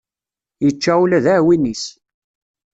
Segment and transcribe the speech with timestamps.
[0.63, 1.83] Yečča ula d aɛwin-is.